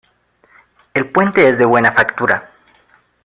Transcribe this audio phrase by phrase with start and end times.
[0.95, 2.49] El puente es de buena factura.